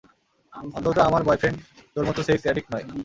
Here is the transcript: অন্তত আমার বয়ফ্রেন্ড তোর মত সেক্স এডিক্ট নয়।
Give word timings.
অন্তত 0.53 0.97
আমার 0.99 1.21
বয়ফ্রেন্ড 1.23 1.57
তোর 1.93 2.03
মত 2.07 2.17
সেক্স 2.27 2.43
এডিক্ট 2.45 2.69
নয়। 2.73 2.85